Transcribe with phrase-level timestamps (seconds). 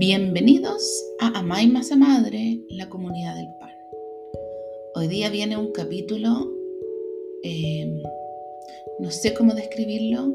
[0.00, 3.74] Bienvenidos a Amay Masa Madre, la comunidad del pan.
[4.94, 6.54] Hoy día viene un capítulo,
[7.42, 8.00] eh,
[9.00, 10.32] no sé cómo describirlo,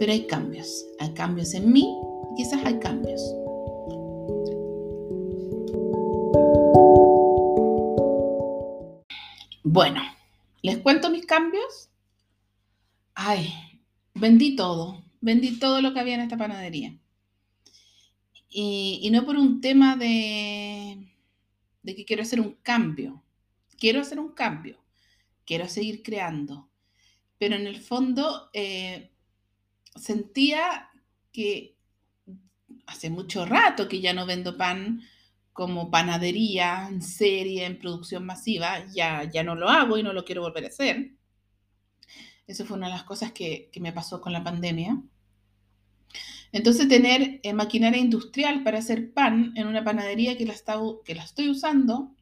[0.00, 0.84] pero hay cambios.
[0.98, 1.96] Hay cambios en mí
[2.32, 3.22] y quizás hay cambios.
[9.62, 10.00] Bueno,
[10.62, 11.88] ¿les cuento mis cambios?
[13.14, 13.48] Ay,
[14.12, 16.98] vendí todo, vendí todo lo que había en esta panadería.
[18.54, 21.16] Y, no por un tema de,
[21.82, 23.22] de que quiero hacer un cambio.
[23.78, 24.78] Quiero hacer un cambio.
[25.46, 26.68] Quiero seguir creando.
[27.38, 29.10] Pero en el fondo eh,
[29.96, 30.90] sentía
[31.32, 31.76] que
[32.86, 35.02] hace mucho rato que ya no vendo pan
[35.52, 40.24] como panadería en serie, en producción masiva, ya, ya no lo hago y no lo
[40.24, 41.12] quiero volver a hacer.
[42.46, 45.02] Eso fue una de las cosas que, que me pasó con la pandemia.
[46.52, 52.14] Entonces, tener eh, maquinaria industrial para hacer pan en una panadería que la, estoy usando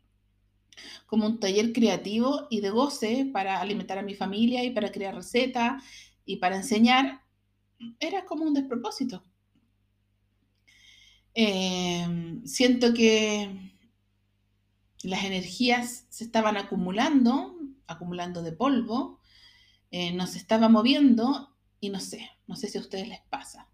[1.06, 5.14] como un taller creativo y de goce para alimentar a mi familia y para crear
[5.16, 5.82] recetas
[6.24, 7.22] y para enseñar,
[7.98, 9.24] era como un despropósito.
[11.34, 13.72] Em, siento que
[15.02, 17.56] las energías se estaban acumulando,
[17.88, 19.20] acumulando de polvo,
[19.90, 23.69] eh, nos estaba moviendo y no sé, no sé si a ustedes les pasa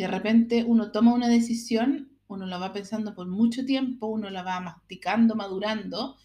[0.00, 4.42] de repente uno toma una decisión, uno la va pensando por mucho tiempo, uno la
[4.42, 6.16] va masticando, madurando,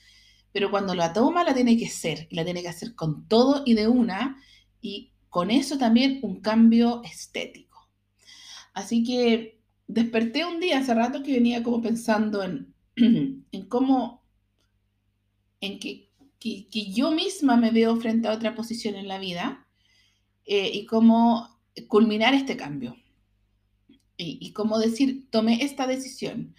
[0.54, 3.64] pero cuando la toma la tiene que hacer, y la tiene que hacer con todo
[3.66, 4.42] y de una,
[4.80, 7.90] y con eso también un cambio estético.
[8.74, 14.24] Así que desperté un día, hace rato que venía como pensando en, en cómo,
[15.60, 19.68] en que, que, yo misma me veo frente a otra posición en la vida
[20.46, 21.60] eh, y cómo
[21.90, 22.96] culminar este cambio
[24.18, 26.56] y, como decir, tomé esta decisión.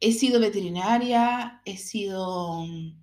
[0.00, 2.96] He sido veterinaria, he sido mm,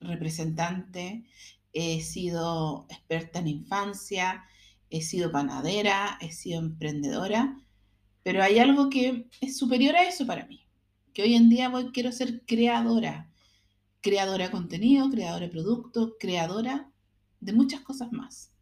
[0.00, 1.24] representante,
[1.72, 4.44] he sido experta en infancia,
[4.90, 7.60] he sido panadera, he sido emprendedora,
[8.22, 10.66] pero hay algo que es superior a eso para mí,
[11.12, 13.30] que hoy en día voy, quiero ser creadora,
[14.00, 16.90] creadora de contenido, creadora de producto, creadora
[17.40, 18.52] de muchas cosas más.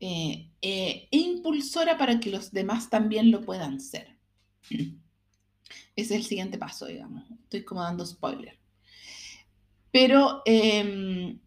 [0.00, 4.16] Eh, eh, impulsora para que los demás también lo puedan ser.
[4.70, 4.94] Ese
[5.96, 7.24] es el siguiente paso, digamos.
[7.44, 8.58] Estoy como dando spoiler.
[9.90, 11.40] Pero em,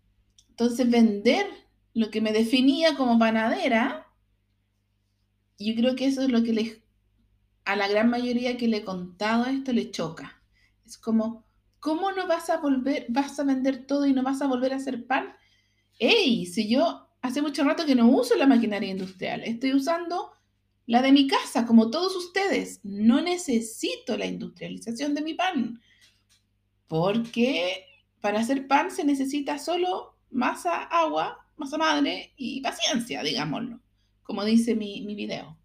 [0.50, 1.46] entonces vender
[1.94, 4.08] lo que me definía como panadera,
[5.60, 6.82] yo creo que eso es lo que
[7.66, 10.42] a la gran mayoría que le he contado esto le choca.
[10.86, 11.46] Es como,
[11.80, 14.78] ¿cómo no vas a volver, vas a vender todo y no vas a volver a
[14.78, 15.36] hacer pan?
[16.00, 16.46] ¡Ey!
[16.48, 19.44] Si yo hace mucho rato que no uso la maquinaria industrial.
[19.44, 20.32] Estoy usando
[20.86, 22.80] la de mi casa, como todos ustedes.
[22.84, 25.82] No necesito la industrialización de mi pan.
[26.88, 27.86] Porque
[28.20, 33.80] para hacer pan se necesita solo masa, agua, masa madre y paciencia, digámoslo,
[34.24, 35.58] como dice mi, mi video.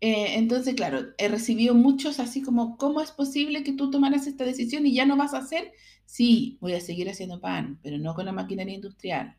[0.00, 4.44] Eh, entonces, claro, he recibido muchos así como, ¿cómo es posible que tú tomaras esta
[4.44, 5.72] decisión y ya no vas a hacer?
[6.06, 9.36] Sí, voy a seguir haciendo pan, pero no con la maquinaria industrial.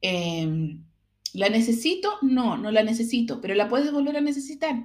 [0.00, 0.84] Em,
[1.32, 2.18] ¿La necesito?
[2.22, 4.84] No, no la necesito, pero la puedes volver a necesitar.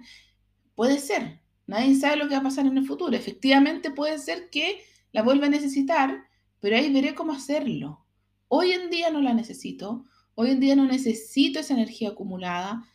[0.75, 1.41] Puede ser.
[1.67, 3.15] Nadie sabe lo que va a pasar en el futuro.
[3.15, 4.79] Efectivamente puede ser que
[5.11, 6.25] la vuelva a necesitar,
[6.59, 8.05] pero ahí veré cómo hacerlo.
[8.47, 10.05] Hoy en día no la necesito.
[10.35, 12.85] Hoy en día no necesito esa energía acumulada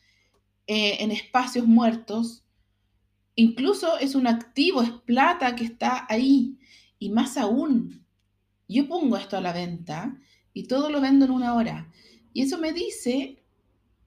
[0.66, 2.44] eh, en espacios muertos.
[3.34, 6.58] Incluso es un activo, es plata que está ahí.
[6.98, 8.04] Y más aún,
[8.68, 10.16] yo pongo esto a la venta
[10.52, 11.90] y todo lo vendo en una hora.
[12.32, 13.42] Y eso me dice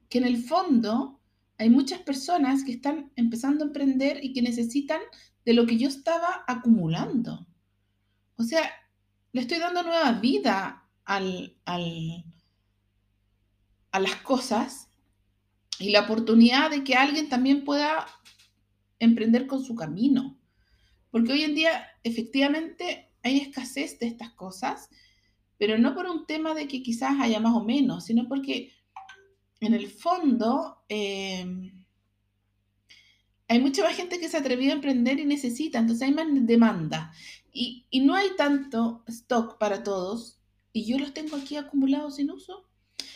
[0.10, 1.20] que en el fondo
[1.58, 5.02] hay muchas personas que están empezando a emprender y que necesitan
[5.46, 7.48] de lo que yo estaba acumulando.
[8.38, 8.70] O sea,
[9.32, 12.26] le estoy dando nueva vida al, al,
[13.92, 14.90] a las cosas
[15.80, 18.08] y la oportunidad de que alguien también pueda
[19.00, 20.38] emprender con su camino.
[21.12, 24.90] Porque hoy en día efectivamente hay escasez de estas cosas
[25.64, 28.74] pero no por un tema de que quizás haya más o menos, sino porque
[29.62, 31.86] en el fondo em,
[33.48, 36.28] hay mucha más gente que se ha atrevido a emprender y necesita, entonces hay más
[36.32, 37.14] demanda.
[37.54, 40.42] Y, y no hay tanto stock para todos,
[40.74, 42.68] y yo los tengo aquí acumulados sin uso.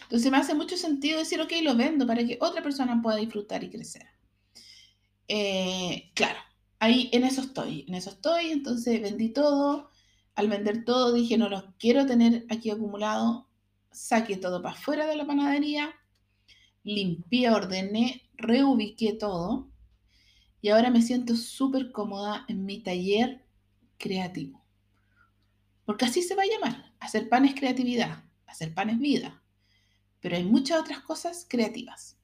[0.04, 3.62] Entonces me hace mucho sentido decir, ok, lo vendo para que otra persona pueda disfrutar
[3.66, 4.08] y crecer.
[5.28, 6.40] Eh, claro,
[6.80, 9.90] ahí en eso estoy, en eso estoy, entonces vendí todo,
[10.38, 13.50] al vender todo dije, no los quiero tener aquí acumulado.
[13.92, 15.96] Saqué todo para afuera de la panadería.
[16.84, 19.72] Limpié, ordené, reubiqué todo.
[20.62, 23.48] y ahora me siento súper cómoda en mi taller
[23.98, 24.64] creativo.
[25.86, 26.94] Porque así se va a llamar.
[27.00, 29.42] Hacer pan es creatividad, hacer pan es vida.
[30.20, 32.20] Pero hay muchas otras cosas creativas.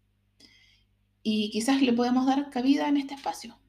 [1.23, 3.59] Y quizás le podemos dar cabida en este espacio.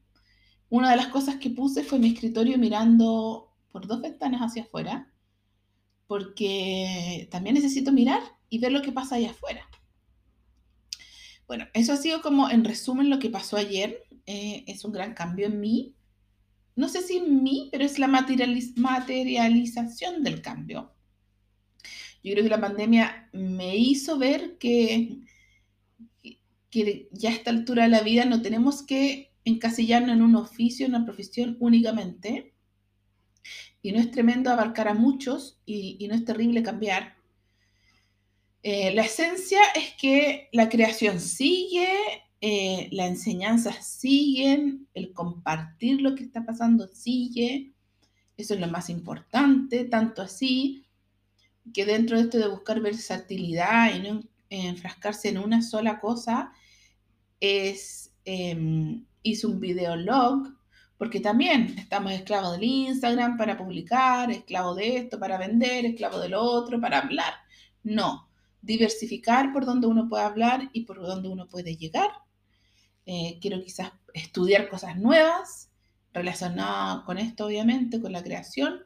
[0.69, 3.44] Una de las cosas que puse fue mi escritorio mirando
[3.75, 5.11] por dos ventanas hacia afuera,
[6.07, 9.69] porque también necesito mirar y ver lo que pasa allá afuera.
[11.45, 14.05] Bueno, eso ha sido como en resumen lo que pasó ayer.
[14.27, 15.93] Eh, es un gran cambio en mí.
[16.77, 20.95] No sé si en mí, pero es la materialización del cambio.
[22.23, 25.19] Yo creo que la pandemia me hizo ver que,
[26.69, 30.85] que ya a esta altura de la vida no tenemos que encasillarnos en un oficio,
[30.85, 32.54] en una profesión únicamente.
[33.85, 37.17] Y no es tremendo abarcar a muchos y, no es terrible cambiar.
[38.63, 41.87] Eh, la esencia es que la creación sigue,
[42.41, 47.73] eh, la enseñanza sigue, el compartir lo que está pasando sigue.
[48.37, 50.87] Eso es lo más importante, tanto así
[51.71, 56.51] que dentro de esto de buscar versatilidad y no enfrascarse en una sola cosa,
[57.39, 60.55] es, em, hice un videolog,
[60.97, 66.33] porque también estamos esclavos del Instagram para publicar, esclavos de esto para vender, esclavos del
[66.33, 67.33] otro para hablar.
[67.83, 68.29] No,
[68.61, 72.09] diversificar por donde uno puede hablar y por donde uno puede llegar.
[73.05, 75.69] Eh, quiero quizás estudiar cosas nuevas
[76.13, 78.79] relacionadas con esto, obviamente, con la creación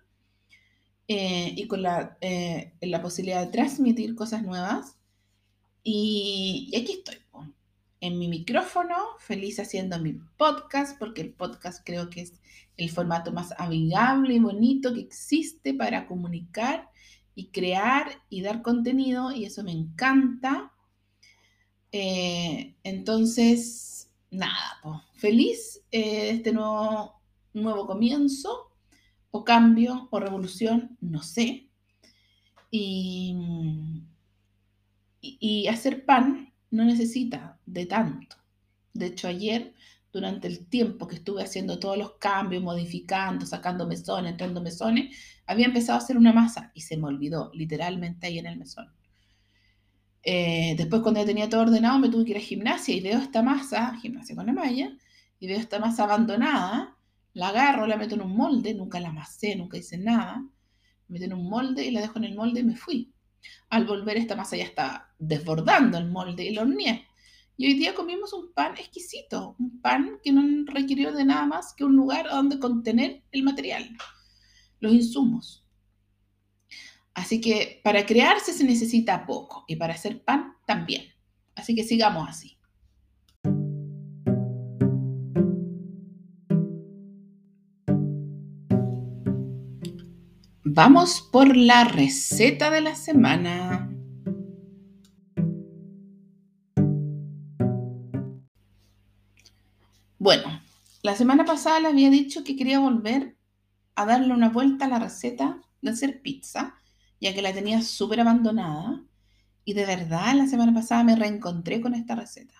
[1.08, 4.98] eh, y con la, eh, la, posibilidad de transmitir cosas nuevas.
[5.84, 7.16] Y, aquí estoy,
[8.01, 12.34] en mi micrófono, feliz haciendo mi podcast, porque el podcast creo que es
[12.78, 16.90] el formato más amigable y bonito que existe para comunicar
[17.36, 20.74] y crear y dar contenido y eso me encanta.
[21.92, 24.80] Eh, entonces, nada,
[25.16, 27.22] feliz eh, este nuevo,
[27.54, 28.72] nuevo comienzo
[29.31, 31.69] o cambio o revolución, no sé.
[32.72, 33.36] Y,
[35.22, 38.38] y hacer pan no necesita de tanto.
[38.94, 39.74] De hecho, ayer
[40.12, 45.66] durante el tiempo que estuve haciendo todos los cambios, modificando, sacando mesones, entrando mesones, había
[45.66, 48.92] empezado a hacer una masa y se me olvidó, literalmente ahí en el mesón.
[50.24, 53.19] Eh, después cuando ya tenía todo ordenado me tuve que ir a gimnasia y veo
[53.19, 54.92] esta masa, gimnasia con la malla,
[55.39, 56.98] y veo esta masa abandonada,
[57.33, 60.39] la agarro, la meto en un molde, nunca la amasé, nunca hice nada,
[61.07, 63.13] me meto en un molde y la dejo en el molde y me fui.
[63.69, 67.07] Al volver esta masa ya estaba desbordando el molde y lo horneé.
[67.57, 71.74] Y hoy día comimos un pan exquisito, un pan que no requirió de nada más
[71.74, 73.97] que un lugar donde contener el material,
[74.80, 75.65] los insumos.
[77.13, 81.03] Así que para crearse se necesita poco y para hacer pan también.
[81.53, 82.59] Así que sigamos así.
[90.81, 93.94] Vamos por la receta de la semana.
[100.18, 100.62] Bueno,
[101.02, 103.36] la semana pasada le había dicho que quería volver
[103.96, 106.76] a darle una vuelta a la receta de hacer pizza,
[107.20, 109.04] ya que la tenía súper abandonada.
[109.66, 112.56] Y de verdad, la semana pasada me reencontré con esta receta.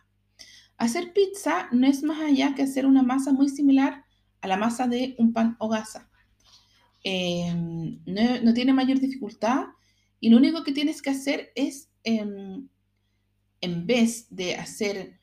[0.76, 4.04] Hacer pizza no es más allá que hacer una masa muy similar
[4.42, 6.10] a la masa de un pan o gasa.
[7.04, 9.68] Em, no, tiene mayor dificultad
[10.20, 12.68] y lo único que tienes que hacer es, em,
[13.62, 15.20] en vez de hacer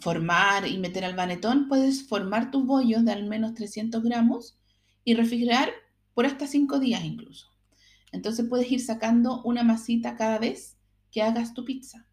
[0.00, 4.58] formar y meter al banetón, puedes formar tus bollos de al menos 300 gramos
[5.04, 5.70] y refrigerar
[6.14, 7.48] por hasta 5 días incluso.
[8.10, 10.76] Entonces puedes ir sacando una masita cada vez
[11.10, 12.06] que hagas tu pizza.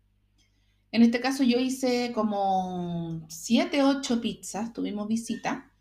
[0.91, 5.71] En este caso yo hice como 7, 8 pizzas, tuvimos visita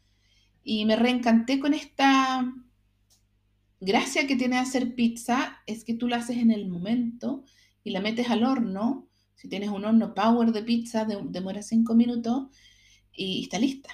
[0.63, 2.53] y me reencanté con esta
[3.81, 7.45] gracia que tiene hacer pizza, es que tú la haces en el momento
[7.85, 9.09] y la metes al horno
[9.39, 12.49] si tienes un horno power de pizza, demora 5 minutos
[13.13, 13.91] y está lista.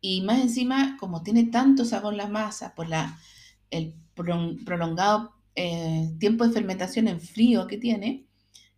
[0.00, 3.18] Y más encima, como tiene tanto sabor la masa por la,
[3.70, 8.28] el prolongado eh, tiempo de fermentación en frío que tiene,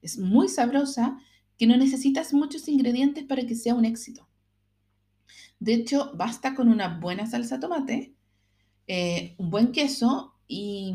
[0.01, 1.19] es muy sabrosa
[1.59, 4.27] que no necesitas muchos ingredientes para que sea un éxito.
[5.61, 8.14] De hecho, basta con una buena salsa tomate,
[8.87, 10.95] eh, un buen queso y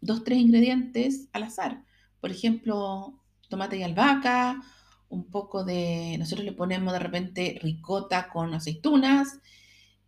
[0.00, 1.84] dos, tres ingredientes al azar.
[2.20, 4.62] Por ejemplo, tomate y albahaca,
[5.08, 9.40] un poco de, nosotros le ponemos de repente ricota con aceitunas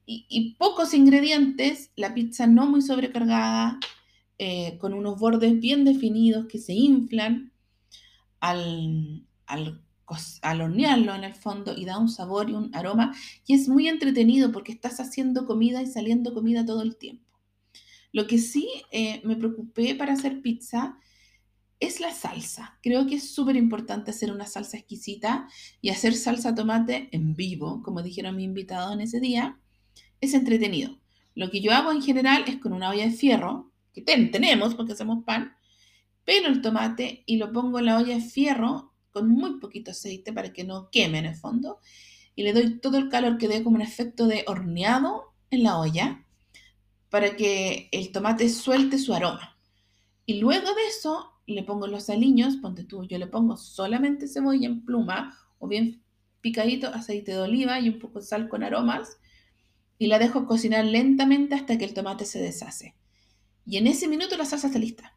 [0.05, 3.79] y, pocos ingredientes, la pizza no muy sobrecargada,
[4.39, 7.53] eh, con unos bordes bien definidos que se inflan
[8.41, 9.83] al, al
[10.43, 13.15] hornearlo en el fondo y da un sabor y un aroma
[13.47, 17.33] y es muy entretenido porque estás haciendo comida y saliendo comida todo el tiempo.
[18.13, 20.99] Lo que sí eh, me preocupé para hacer pizza
[21.81, 22.79] es la salsa.
[22.83, 25.49] Creo que es súper importante hacer una salsa exquisita
[25.81, 29.59] y hacer salsa tomate en vivo, como dijeron mi invitado en ese día,
[30.21, 30.99] es entretenido.
[31.35, 34.93] Lo que yo hago en general es con una olla de fierro, que tenemos porque
[34.93, 35.57] hacemos pan,
[36.25, 40.33] pelo el tomate y lo pongo en la olla de fierro con muy poquito aceite
[40.33, 41.79] para que no queme en el fondo
[42.35, 45.79] y le doy todo el calor que dé como un efecto de horneado en la
[45.79, 46.25] olla
[47.11, 49.59] para que el tomate suelte su aroma.
[50.25, 54.67] Y luego de eso le pongo los aliños, ponte tú, yo le pongo solamente cebolla
[54.67, 56.03] en pluma o bien
[56.41, 59.19] picadito, aceite de oliva y un poco de sal con aromas
[59.99, 62.97] y la dejo cocinar lentamente hasta que el tomate se deshace.
[63.67, 65.17] Y en ese minuto la salsa está lista.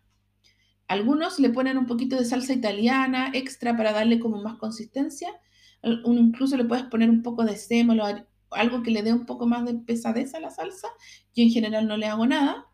[0.87, 5.29] Algunos le ponen un poquito de salsa italiana extra para darle como más consistencia.
[5.81, 8.05] Incluso le puedes poner un poco de sémolo,
[8.51, 10.87] algo que le dé un poco más de pesadez a la salsa.
[11.35, 12.67] Yo en general no le hago nada.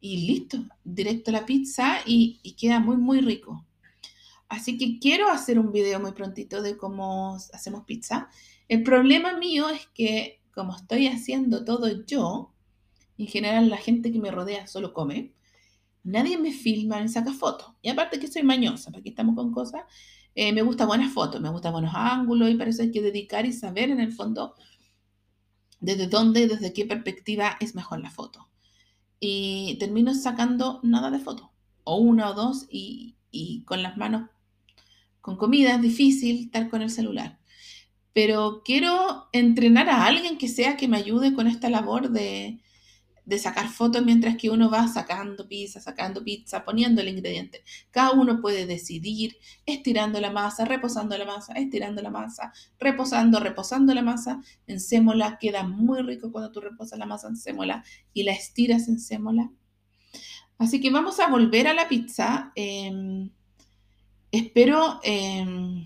[0.00, 3.66] Y listo, directo a la pizza y, queda muy, muy rico.
[4.48, 8.28] Así que quiero hacer un video muy prontito de cómo hacemos pizza.
[8.68, 12.54] El problema mío es que como estoy haciendo todo yo,
[13.18, 15.34] en general la gente que me rodea solo come,
[16.06, 17.74] nadie me filma ni saca fotos.
[17.82, 19.82] Y aparte que soy mañosa, para estamos con cosas,
[20.34, 23.44] eh, me gusta buenas fotos, me gusta buenos ángulos y para eso hay que dedicar
[23.46, 24.54] y saber en el fondo
[25.80, 28.48] desde dónde, desde qué perspectiva es mejor la foto.
[29.18, 31.52] Y termino sacando nada de foto,
[31.84, 33.14] o una o dos, y,
[33.66, 34.30] con las manos
[35.20, 37.38] con comida es difícil estar con el celular.
[38.12, 42.60] Pero quiero entrenar a alguien que sea que me ayude con esta labor de,
[43.26, 47.64] de sacar fotos mientras que uno va sacando pizza, sacando pizza, poniendo el ingrediente.
[47.90, 53.92] Cada uno puede decidir estirando la masa, reposando la masa, estirando la masa, reposando, reposando
[53.94, 54.40] la masa.
[54.68, 58.86] En sémola queda muy rico cuando tú reposas la masa en sémola y la estiras
[58.88, 59.50] en sémola.
[60.56, 62.52] Así que vamos a volver a la pizza.
[62.54, 63.28] Em,
[64.30, 65.84] espero em,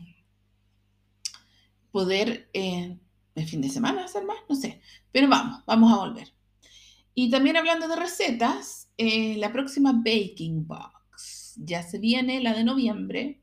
[1.91, 2.99] poder eh,
[3.35, 4.83] el fin de semana hacer más, no sé.
[5.11, 6.40] Pero vamos, vamos a volver.
[7.23, 11.53] Y también hablando de recetas, eh, la próxima Baking Box.
[11.57, 13.43] Ya se viene la de noviembre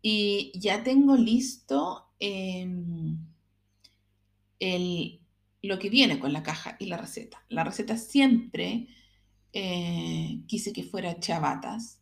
[0.00, 3.18] y ya tengo listo em,
[4.60, 5.20] el,
[5.60, 7.44] lo que viene con la caja y la receta.
[7.50, 8.88] La receta siempre
[9.52, 12.00] eh, quise que fuera chavatas.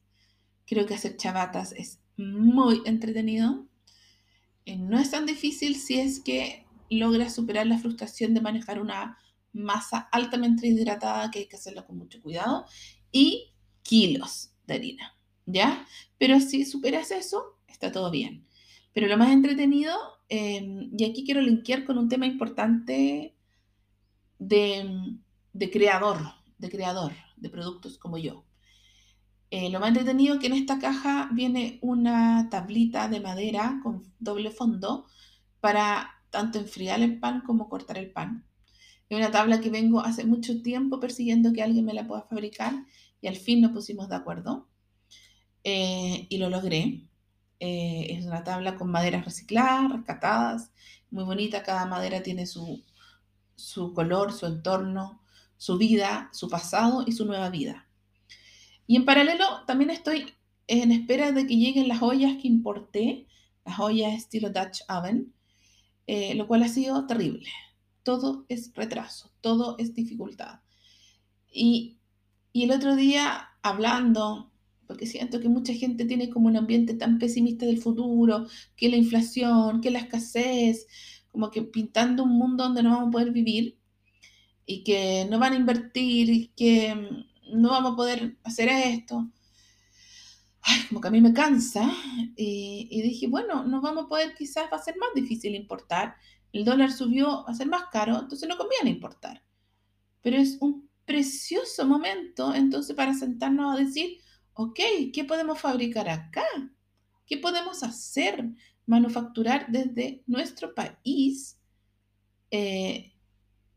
[0.65, 3.67] Creo que hacer chavatas es muy entretenido.
[4.65, 9.19] Eh, no es tan difícil si es que logras superar la frustración de manejar una
[9.55, 12.67] masa altamente hidratada que hay que hacerlo con mucho cuidado
[13.11, 15.87] y kilos de harina, ¿ya?
[16.19, 18.47] Pero si superas eso, está todo bien.
[18.93, 19.95] Pero lo más entretenido,
[20.29, 23.37] em, y aquí quiero linkear con un tema importante
[24.39, 25.19] de,
[25.73, 26.19] creador,
[26.59, 28.45] de creador de productos como yo.
[29.51, 34.51] Eh, lo más entretenido que en esta caja viene una tablita de madera con doble
[34.51, 35.07] fondo
[35.61, 38.45] para tanto enfriar el pan como cortar el pan.
[39.09, 42.73] Es una tabla que vengo hace mucho tiempo persiguiendo que alguien me la pueda fabricar
[43.21, 44.67] y al fin nos pusimos de acuerdo
[45.63, 47.07] eh, y lo logré.
[47.61, 50.73] Eh, es una tabla con maderas recicladas, rescatadas,
[51.11, 51.63] muy bonita.
[51.63, 52.83] Cada madera tiene su,
[53.57, 55.23] su color, su entorno,
[55.57, 57.87] su vida, su pasado y su nueva vida.
[58.87, 60.35] Y en paralelo también estoy
[60.67, 63.27] en espera de que lleguen las ollas que importé,
[63.65, 65.33] las ollas estilo Dutch Oven,
[66.07, 67.49] eh, lo cual ha sido terrible
[68.05, 70.61] todo es retraso, todo es dificultad.
[71.51, 71.99] Y,
[72.53, 74.53] el otro día hablando,
[74.87, 78.47] porque siento que mucha gente tiene como un ambiente tan pesimista del futuro,
[78.77, 80.87] que la inflación, que la escasez,
[81.33, 83.77] como que pintando un mundo donde no vamos a poder vivir
[84.67, 86.95] y que no van a invertir y que
[87.53, 89.29] no vamos a poder hacer esto.
[90.63, 91.93] Ay, como que a mí me cansa.
[92.37, 96.15] Y, y dije, bueno, no vamos a poder, quizás va a ser más difícil importar
[96.55, 99.43] el dólar subió a ser más caro, entonces no conviene importar.
[100.23, 104.19] Pero es un precioso momento entonces para sentarnos a decir,
[104.55, 104.79] ok,
[105.13, 106.47] ¿qué podemos fabricar acá?
[107.27, 108.51] ¿Qué podemos hacer?
[108.87, 111.59] Manufacturar desde nuestro país
[112.53, 113.15] eh,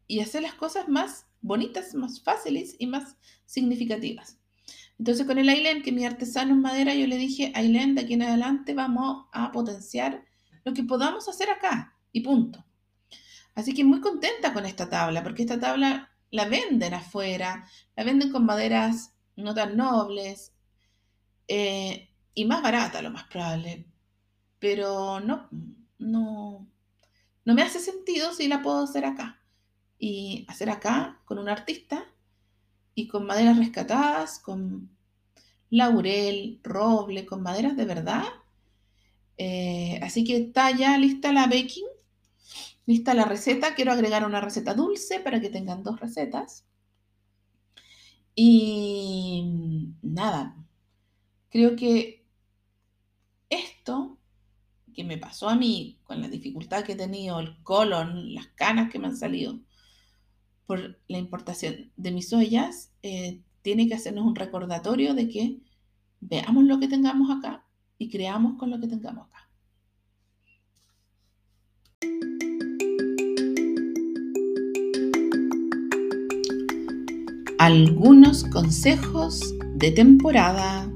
[0.06, 4.38] y hacer las cosas más bonitas, más fáciles y más significativas.
[5.00, 8.14] Entonces con el Ailen, que mi artesano en madera, yo le dije, Ailen, de aquí
[8.14, 10.24] en adelante vamos a potenciar
[10.64, 12.67] lo que podamos hacer acá y punto.
[13.58, 18.32] Así que muy contenta con esta tabla, porque esta tabla la venden afuera, la venden
[18.32, 20.54] con maderas no tan nobles
[21.48, 23.88] eh, y más barata, lo más probable.
[24.60, 25.50] pero no,
[25.98, 26.68] no,
[27.46, 29.42] no me hace sentido si la puedo hacer acá.
[29.98, 32.06] Y hacer acá con un artista
[32.94, 34.96] y con maderas rescatadas, con
[35.72, 38.24] laurel, roble, con maderas de verdad.
[39.40, 41.87] Eh, así que está ya lista la baking,
[42.88, 43.76] lista la receta.
[43.76, 46.66] Quiero agregar una receta dulce para que tengan dos recetas.
[48.34, 50.56] Y nada,
[51.50, 52.26] creo que
[53.50, 54.18] esto
[54.94, 58.92] que me pasó a mí con la dificultad que he tenido, el colon, las canas
[58.92, 59.60] que me han salido
[60.66, 65.60] por la importación de mis ollas, eh, tiene que hacernos un recordatorio de que
[66.20, 67.66] veamos lo que tengamos acá
[67.98, 69.47] y creamos con lo que tengamos acá.
[77.68, 80.90] Algunos consejos de temporada.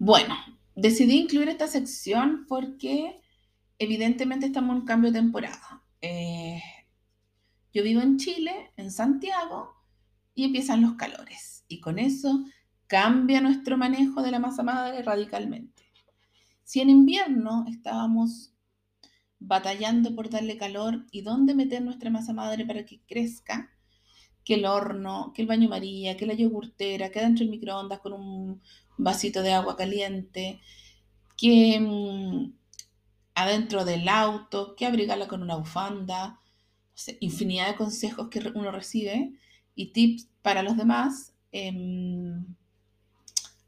[0.00, 0.34] Bueno,
[0.74, 3.20] decidí incluir esta sección porque
[3.78, 5.84] evidentemente estamos en un cambio de temporada.
[6.00, 6.60] Eh,
[7.72, 9.76] yo vivo en Chile, en Santiago,
[10.34, 11.64] y empiezan los calores.
[11.68, 12.44] Y con eso
[12.88, 15.84] cambia nuestro manejo de la masa madre radicalmente.
[16.64, 18.51] Si en invierno estábamos
[19.46, 23.70] batallando por darle calor y dónde meter nuestra masa madre para que crezca,
[24.44, 28.12] que el horno, que el baño María, que la yogurtera, que dentro del microondas con
[28.12, 28.62] un
[28.96, 30.60] vasito de agua caliente,
[31.36, 32.52] que mm,
[33.34, 36.40] adentro del auto, que abrigarla con una bufanda,
[37.20, 39.32] infinidad de consejos que uno recibe
[39.74, 41.32] y tips para los demás.
[41.52, 42.44] Em,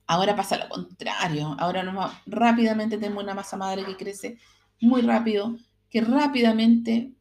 [0.06, 1.56] ahora pasa lo contrario.
[1.58, 1.82] Ahora
[2.26, 4.38] rápidamente tenemos una masa madre que crece
[4.80, 5.58] muy rápido,
[5.90, 7.14] que rápidamente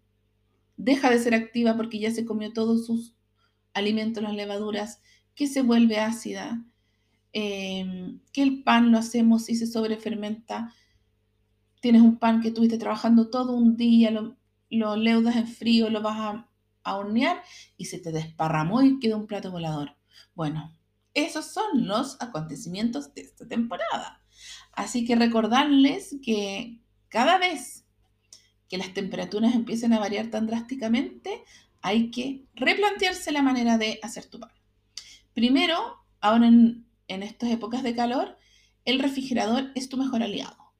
[0.77, 3.15] deja de ser activa porque ya se comió todos sus
[3.73, 5.01] alimentos, las levaduras,
[5.35, 6.63] que se vuelve ácida,
[7.31, 10.73] em, que el pan lo hacemos y se sobrefermenta.
[11.81, 16.19] Tienes un pan que estuviste trabajando todo un día, lo, leudas en frío, lo vas
[16.19, 16.49] a,
[16.83, 17.41] a hornear
[17.77, 19.95] y se te desparramó y queda un plato volador.
[20.35, 20.75] Bueno,
[21.13, 24.21] esos son los acontecimientos de esta temporada.
[24.71, 26.82] Así que recordarles que
[27.13, 27.85] cada vez
[28.67, 31.43] que las temperaturas empiecen a variar tan drásticamente,
[31.83, 34.49] hay que replantearse la manera de hacer tu pan.
[35.35, 38.35] Primero, ahora en, estas épocas de calor,
[38.83, 40.73] el refrigerador es tu mejor aliado.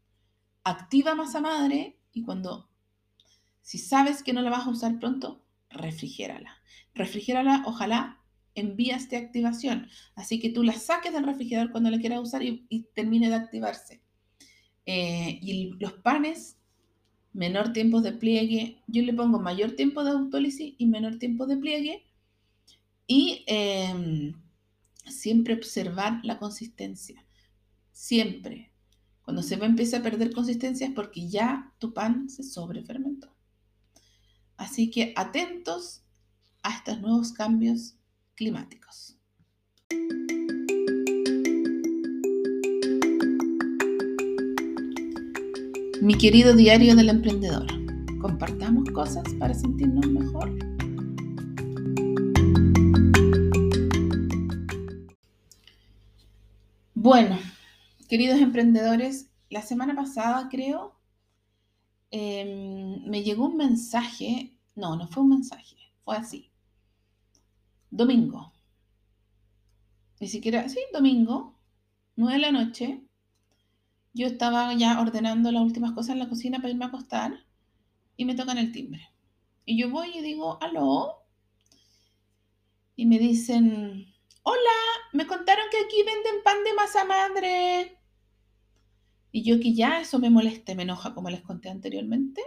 [0.63, 2.67] Activa masa madre y cuando
[3.61, 6.57] si sabes que no la vas a usar pronto, refrigérala.
[6.95, 8.23] Refrigérala, ojalá
[8.55, 9.87] en vías de activación.
[10.15, 14.02] Así que tú la saques del refrigerador cuando la quieras usar y, termine de activarse.
[14.85, 16.57] Eh, y los panes,
[17.33, 18.81] menor tiempo de pliegue.
[18.87, 22.05] Yo le pongo mayor tiempo de autólisis y menor tiempo de pliegue.
[23.07, 24.33] Y em,
[25.05, 27.25] siempre observar la consistencia.
[27.91, 28.71] Siempre.
[29.23, 33.33] Cuando se va a empezar a perder consistencia es porque ya tu pan se sobrefermentó.
[34.57, 36.03] Así que atentos
[36.61, 37.95] a estos nuevos cambios
[38.35, 39.17] climáticos.
[46.03, 47.65] Mi querido diario del emprendedor,
[48.19, 50.51] compartamos cosas para sentirnos mejor.
[56.93, 57.39] Bueno,
[58.09, 60.93] queridos emprendedores, la semana pasada creo
[62.15, 66.51] Em, me llegó un mensaje, no, no fue un mensaje, fue así.
[67.89, 68.53] Domingo.
[70.19, 71.57] Ni siquiera, sí, domingo,
[72.15, 73.01] nueve de la noche.
[74.13, 77.45] Yo estaba ya ordenando las últimas cosas en la cocina para irme a acostar
[78.15, 79.09] y me tocan el timbre.
[79.65, 81.23] Y yo voy y digo, aló.
[82.95, 84.05] Y me dicen,
[84.43, 84.59] hola,
[85.13, 87.97] me contaron que aquí venden pan de masa madre.
[89.31, 92.41] Y yo que ya eso me molesta, me enoja, como les conté anteriormente,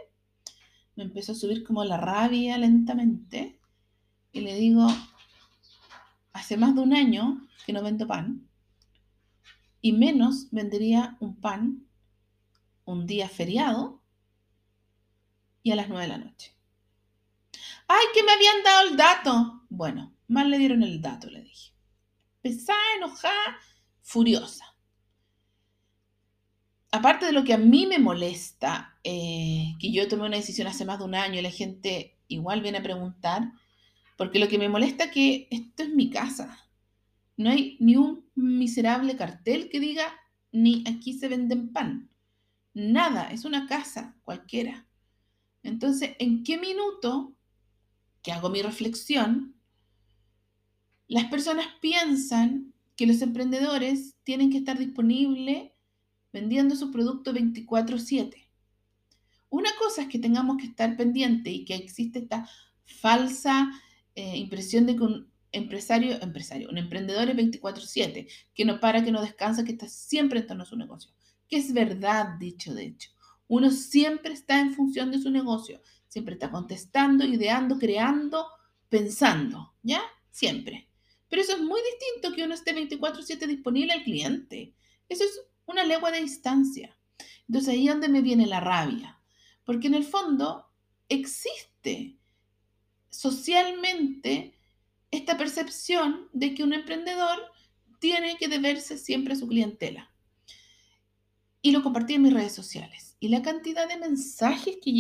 [0.94, 3.58] me empezó a subir como la rabia lentamente.
[4.30, 4.86] Y le digo,
[6.32, 8.48] hace más de un año que no vendo pan.
[9.80, 11.86] Y menos vendería un pan
[12.84, 14.02] un día feriado
[15.62, 16.54] y a las nueve de la noche.
[17.88, 19.62] ¡Ay, que me habían dado el dato!
[19.68, 21.72] Bueno, mal le dieron el dato, le dije.
[22.42, 23.58] Pesada, enojada,
[24.02, 24.76] furiosa
[26.96, 30.84] aparte de lo que a mí me molesta, eh, que yo tomé una decisión hace
[30.84, 33.52] más de un año y la gente igual viene a preguntar,
[34.16, 36.65] porque lo que me molesta es que esto es mi casa.
[37.36, 40.06] No hay ni un miserable cartel que diga
[40.52, 42.10] ni aquí se venden pan.
[42.74, 44.86] Nada, es una casa cualquiera.
[45.62, 47.36] Entonces, ¿en qué minuto
[48.26, 49.54] que hago mi reflexión,
[51.06, 55.70] las personas piensan que los emprendedores tienen que estar disponibles
[56.32, 58.50] vendiendo su producto 24/7.
[59.48, 62.50] Una cosa es que tengamos que estar pendiente y que existe esta
[62.84, 63.70] falsa
[64.16, 65.04] eh, impresión de que
[65.56, 70.40] empresario, empresario, un emprendedor es 24/7, que no para, que no descansa, que está siempre
[70.40, 71.10] en torno a su negocio.
[71.48, 73.10] Que es verdad, dicho de hecho.
[73.48, 78.46] Uno siempre está en función de su negocio, siempre está contestando, ideando, creando,
[78.88, 80.02] pensando, ¿ya?
[80.30, 80.88] Siempre.
[81.28, 84.74] Pero eso es muy distinto que uno esté 24/7 disponible al cliente.
[85.08, 86.96] Eso es una legua de distancia.
[87.48, 89.20] Entonces ahí es donde me viene la rabia,
[89.64, 90.66] porque en el fondo
[91.08, 92.18] existe
[93.08, 94.55] socialmente
[95.16, 97.38] esta percepción de que un emprendedor
[97.98, 100.10] tiene que deberse siempre a su clientela.
[101.62, 103.16] Y lo compartí en mis redes sociales.
[103.18, 104.92] Y la cantidad de mensajes que,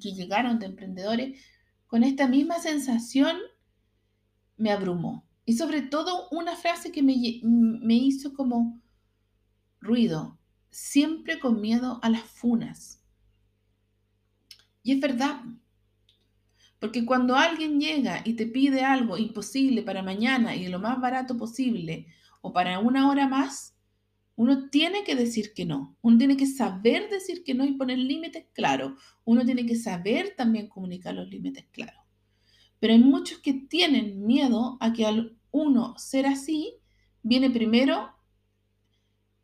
[0.00, 1.40] que llegaron de emprendedores
[1.86, 3.36] con esta misma sensación
[4.56, 5.28] me abrumó.
[5.44, 8.80] Y sobre todo una frase que me, me hizo como
[9.80, 10.38] ruido,
[10.70, 13.02] siempre con miedo a las funas.
[14.82, 15.42] Y es verdad,
[16.82, 21.36] porque cuando alguien llega y te pide algo imposible para mañana y lo más barato
[21.36, 22.08] posible
[22.40, 23.76] o para una hora más,
[24.34, 25.96] uno tiene que decir que no.
[26.02, 29.00] Uno tiene que saber decir que no y poner límites claros.
[29.24, 32.02] Uno tiene que saber también comunicar los límites claros.
[32.80, 36.74] Pero hay muchos que tienen miedo a que al uno ser así,
[37.22, 38.10] viene primero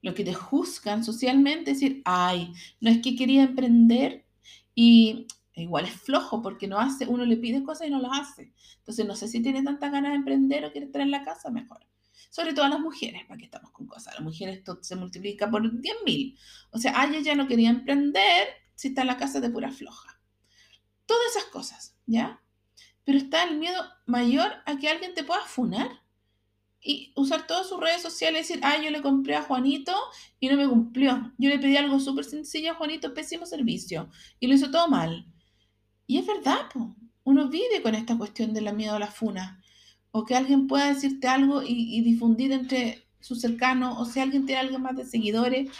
[0.02, 4.26] lo que te juzgan socialmente, decir, ay, no es que quería emprender
[4.74, 5.28] y
[5.62, 8.52] igual es flojo porque no hace, uno le pide cosas y no las hace.
[8.78, 11.50] Entonces no sé si tiene tanta ganas de emprender o quiere estar en la casa,
[11.50, 11.86] mejor.
[12.30, 14.14] Sobre todo las mujeres, para que estamos con cosas.
[14.14, 16.38] Las mujeres esto se multiplica por 10.000.
[16.70, 20.20] O sea, ay, ella no quería emprender si está en la casa de pura floja.
[21.06, 22.42] Todas esas cosas, ¿ya?
[23.04, 26.02] Pero está el miedo mayor a que alguien te pueda funar
[26.80, 29.94] y usar todas sus redes sociales y decir, ah, yo le compré a Juanito
[30.38, 31.32] y no me cumplió.
[31.38, 34.08] Yo le pedí algo súper sencillo a Juanito, pésimo servicio.
[34.38, 35.26] Y lo hizo todo mal.
[36.08, 36.62] Y es verdad,
[37.22, 39.62] uno vive con esta cuestión de la miedo a la funa.
[40.10, 44.46] O que alguien pueda decirte algo y, y difundir entre sus cercanos, o si alguien
[44.46, 45.70] tiene algo más de seguidores,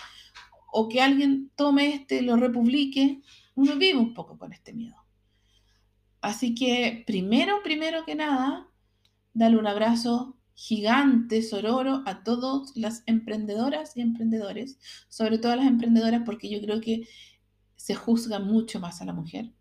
[0.71, 3.23] o que alguien tome este, lo republique.
[3.55, 4.97] Uno vive un poco con este miedo.
[6.21, 8.69] Así que primero, primero que nada,
[9.33, 15.67] dale un abrazo gigante, sororo, a todas las emprendedoras y emprendedores, sobre todo a las
[15.67, 17.09] emprendedoras porque yo creo que
[17.77, 19.55] se juzga mucho más a la mujer.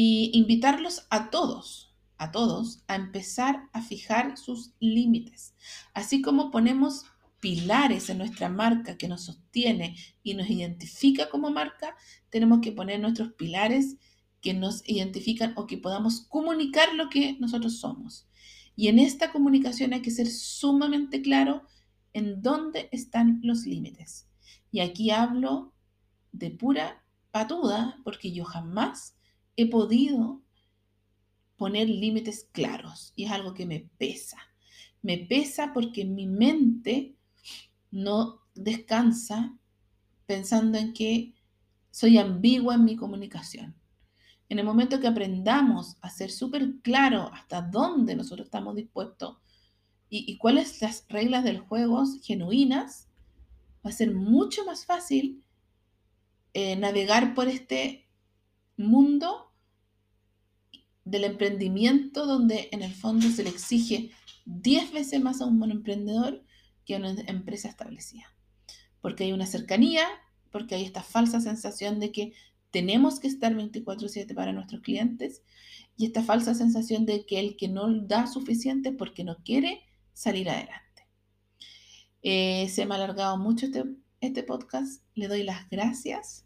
[0.00, 5.56] Y invitarlos a todos, a todos, a empezar a fijar sus límites.
[5.92, 7.02] Así como ponemos
[7.40, 11.96] pilares en nuestra marca que nos sostiene y nos identifica como marca,
[12.30, 13.96] tenemos que poner nuestros pilares
[14.40, 18.28] que nos identifican o que podamos comunicar lo que nosotros somos.
[18.76, 21.64] Y en esta comunicación hay que ser sumamente claro
[22.12, 24.28] en dónde están los límites.
[24.70, 25.74] Y aquí hablo
[26.30, 29.17] de pura patuda porque yo jamás
[29.58, 30.40] he podido
[31.56, 34.38] poner límites claros y es algo que me pesa.
[35.02, 37.16] Me pesa porque mi mente
[37.90, 39.58] no descansa
[40.26, 41.34] pensando en que
[41.90, 43.74] soy ambigua en mi comunicación.
[44.48, 49.38] En el momento que aprendamos a ser súper claro hasta dónde nosotros estamos dispuestos
[50.08, 53.08] y, cuáles las reglas del juego genuinas,
[53.84, 55.42] va a ser mucho más fácil
[56.54, 58.08] eh, navegar por este
[58.76, 59.47] mundo
[61.10, 64.10] del emprendimiento donde en el fondo se le exige
[64.44, 66.44] 10 veces más a un emprendedor
[66.84, 68.24] que a una empresa establecida.
[69.00, 70.06] Porque hay una cercanía,
[70.50, 72.32] porque hay esta falsa sensación de que
[72.70, 75.42] tenemos que estar 24/7 para nuestros clientes
[75.96, 80.50] y esta falsa sensación de que el que no da suficiente porque no quiere salir
[80.50, 81.06] adelante.
[82.22, 83.84] Eh, se me ha alargado mucho este,
[84.20, 86.44] este podcast, le doy las gracias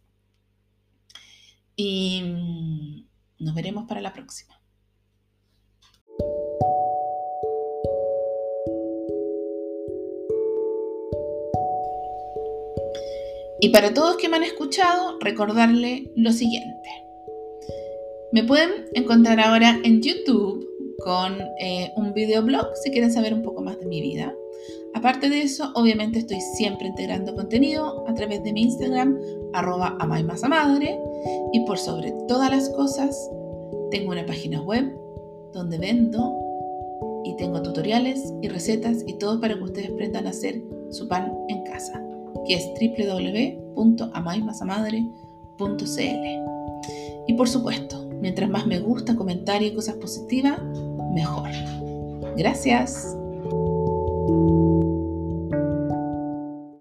[1.75, 3.09] y
[3.43, 4.59] nos veremos para la próxima.
[13.61, 16.89] Y para todos que me han escuchado, recordarle lo siguiente.
[18.33, 23.63] Me pueden encontrar ahora en YouTube con eh, un videoblog si quieren saber un poco
[23.63, 24.35] más de mi vida.
[24.95, 29.19] Aparte de eso, obviamente estoy siempre integrando contenido a través de mi Instagram,
[29.53, 29.97] arroba
[30.49, 30.99] madre
[31.53, 33.31] Y por sobre todas las cosas,
[33.91, 34.97] tengo una página web
[35.53, 36.39] donde vendo
[37.25, 41.33] y tengo tutoriales y recetas y todo para que ustedes aprendan a hacer su pan
[41.49, 42.03] en casa
[42.47, 42.71] que es
[43.77, 46.27] www.amaismasamadre.cl.
[47.29, 50.61] Y por supuesto, mientras más me gusta, comentar y cosas positivas,
[51.13, 51.49] mejor.
[52.37, 53.17] Gracias.